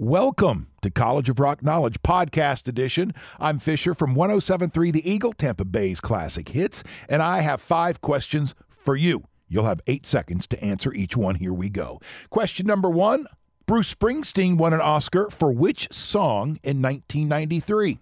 Welcome 0.00 0.68
to 0.82 0.92
College 0.92 1.28
of 1.28 1.40
Rock 1.40 1.60
Knowledge 1.60 2.02
Podcast 2.02 2.68
Edition. 2.68 3.12
I'm 3.40 3.58
Fisher 3.58 3.94
from 3.94 4.14
1073 4.14 4.92
The 4.92 5.10
Eagle, 5.10 5.32
Tampa 5.32 5.64
Bay's 5.64 5.98
classic 5.98 6.50
hits, 6.50 6.84
and 7.08 7.20
I 7.20 7.40
have 7.40 7.60
five 7.60 8.00
questions 8.00 8.54
for 8.68 8.94
you. 8.94 9.24
You'll 9.48 9.64
have 9.64 9.80
eight 9.88 10.06
seconds 10.06 10.46
to 10.46 10.64
answer 10.64 10.94
each 10.94 11.16
one. 11.16 11.34
Here 11.34 11.52
we 11.52 11.68
go. 11.68 12.00
Question 12.30 12.64
number 12.64 12.88
one 12.88 13.26
Bruce 13.66 13.92
Springsteen 13.92 14.56
won 14.56 14.72
an 14.72 14.80
Oscar 14.80 15.30
for 15.30 15.50
which 15.50 15.92
song 15.92 16.60
in 16.62 16.80
1993? 16.80 17.98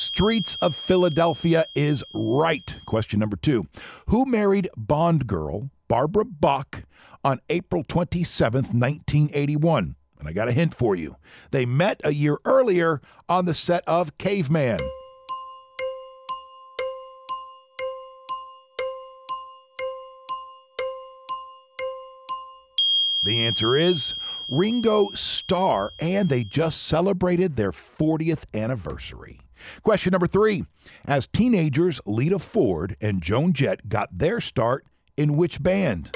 Streets 0.00 0.54
of 0.62 0.74
Philadelphia 0.74 1.66
is 1.74 2.02
right. 2.14 2.80
Question 2.86 3.20
number 3.20 3.36
two 3.36 3.66
Who 4.06 4.24
married 4.24 4.70
Bond 4.74 5.26
girl 5.26 5.68
Barbara 5.88 6.24
Bach 6.24 6.84
on 7.22 7.38
April 7.50 7.84
27, 7.86 8.64
1981? 8.64 9.96
And 10.18 10.26
I 10.26 10.32
got 10.32 10.48
a 10.48 10.52
hint 10.52 10.72
for 10.72 10.96
you. 10.96 11.16
They 11.50 11.66
met 11.66 12.00
a 12.02 12.14
year 12.14 12.38
earlier 12.46 13.02
on 13.28 13.44
the 13.44 13.52
set 13.52 13.84
of 13.86 14.16
Caveman. 14.16 14.78
The 23.22 23.44
answer 23.44 23.76
is 23.76 24.14
Ringo 24.48 25.10
Starr, 25.12 25.92
and 25.98 26.30
they 26.30 26.42
just 26.42 26.82
celebrated 26.82 27.56
their 27.56 27.70
40th 27.70 28.44
anniversary. 28.54 29.40
Question 29.82 30.12
number 30.12 30.26
three 30.26 30.64
As 31.06 31.26
teenagers, 31.26 32.00
Lita 32.06 32.38
Ford 32.38 32.96
and 33.00 33.22
Joan 33.22 33.52
Jett 33.52 33.88
got 33.88 34.08
their 34.16 34.40
start 34.40 34.84
in 35.16 35.36
which 35.36 35.62
band? 35.62 36.12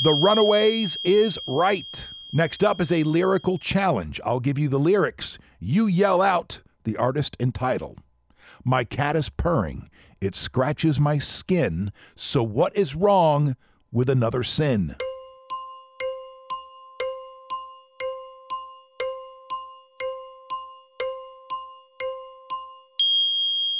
The 0.00 0.14
Runaways 0.14 0.96
is 1.02 1.40
right. 1.44 2.08
Next 2.32 2.62
up 2.62 2.80
is 2.80 2.92
a 2.92 3.02
lyrical 3.02 3.58
challenge. 3.58 4.20
I'll 4.24 4.38
give 4.38 4.56
you 4.56 4.68
the 4.68 4.78
lyrics. 4.78 5.40
You 5.58 5.86
yell 5.86 6.22
out 6.22 6.60
the 6.84 6.96
artist 6.96 7.36
and 7.40 7.52
title. 7.52 7.96
My 8.64 8.84
cat 8.84 9.16
is 9.16 9.28
purring. 9.28 9.90
It 10.20 10.36
scratches 10.36 11.00
my 11.00 11.18
skin. 11.18 11.90
So 12.14 12.44
what 12.44 12.76
is 12.76 12.94
wrong 12.94 13.56
with 13.92 14.08
another 14.10 14.42
sin? 14.42 14.96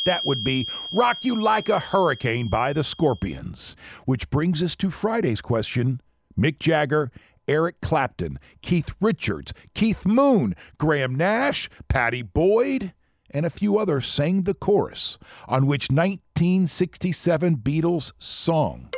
That 0.09 0.25
would 0.25 0.42
be 0.42 0.67
Rock 0.91 1.25
You 1.27 1.39
Like 1.39 1.69
a 1.69 1.79
Hurricane 1.79 2.48
by 2.48 2.73
the 2.73 2.83
Scorpions. 2.83 3.77
Which 4.06 4.31
brings 4.31 4.62
us 4.62 4.75
to 4.77 4.91
Friday's 4.91 5.42
question 5.42 6.01
Mick 6.39 6.59
Jagger, 6.59 7.11
Eric 7.47 7.83
Clapton, 7.83 8.39
Keith 8.62 8.91
Richards, 9.03 9.53
Keith 9.75 10.06
Moon, 10.06 10.55
Graham 10.79 11.14
Nash, 11.14 11.69
Pattie 11.89 12.23
Boyd, 12.23 12.95
and 13.31 13.45
a 13.45 13.51
few 13.51 13.79
others 13.79 14.06
sang 14.06 14.45
the 14.45 14.55
chorus 14.55 15.19
on 15.47 15.67
which 15.67 15.91
1967 15.91 17.56
Beatles 17.56 18.12
song. 18.19 18.89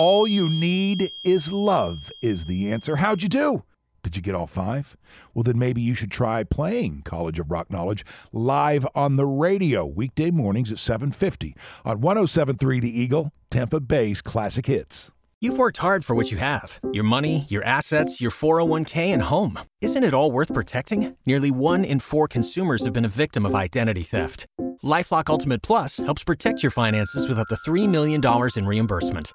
All 0.00 0.26
you 0.26 0.48
need 0.48 1.12
is 1.22 1.52
love, 1.52 2.10
is 2.22 2.46
the 2.46 2.72
answer. 2.72 2.96
How'd 2.96 3.22
you 3.22 3.28
do? 3.28 3.64
Did 4.02 4.16
you 4.16 4.22
get 4.22 4.34
all 4.34 4.46
five? 4.46 4.96
Well, 5.34 5.42
then 5.42 5.58
maybe 5.58 5.82
you 5.82 5.94
should 5.94 6.10
try 6.10 6.42
playing 6.42 7.02
College 7.04 7.38
of 7.38 7.50
Rock 7.50 7.70
Knowledge 7.70 8.06
live 8.32 8.86
on 8.94 9.16
the 9.16 9.26
radio 9.26 9.84
weekday 9.84 10.30
mornings 10.30 10.72
at 10.72 10.78
7:50 10.78 11.54
on 11.84 12.00
1073 12.00 12.80
The 12.80 12.98
Eagle, 12.98 13.30
Tampa 13.50 13.78
Bay's 13.78 14.22
classic 14.22 14.64
hits. 14.64 15.10
You've 15.38 15.58
worked 15.58 15.76
hard 15.76 16.02
for 16.02 16.16
what 16.16 16.30
you 16.30 16.38
have 16.38 16.80
your 16.94 17.04
money, 17.04 17.44
your 17.50 17.64
assets, 17.64 18.22
your 18.22 18.30
401k, 18.30 19.12
and 19.12 19.24
home. 19.24 19.58
Isn't 19.82 20.02
it 20.02 20.14
all 20.14 20.32
worth 20.32 20.54
protecting? 20.54 21.14
Nearly 21.26 21.50
one 21.50 21.84
in 21.84 22.00
four 22.00 22.26
consumers 22.26 22.84
have 22.84 22.94
been 22.94 23.04
a 23.04 23.16
victim 23.24 23.44
of 23.44 23.54
identity 23.54 24.04
theft. 24.04 24.46
Lifelock 24.82 25.28
Ultimate 25.28 25.60
Plus 25.60 25.98
helps 25.98 26.24
protect 26.24 26.62
your 26.62 26.72
finances 26.72 27.28
with 27.28 27.38
up 27.38 27.48
to 27.48 27.56
$3 27.70 27.86
million 27.86 28.22
in 28.56 28.66
reimbursement. 28.66 29.34